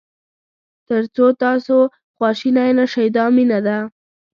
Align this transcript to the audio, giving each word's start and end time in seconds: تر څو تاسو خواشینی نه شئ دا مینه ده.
تر 0.87 1.03
څو 1.15 1.25
تاسو 1.43 1.75
خواشینی 2.15 2.69
نه 2.79 2.85
شئ 2.93 3.07
دا 3.15 3.25
مینه 3.35 3.59
ده. 3.65 3.77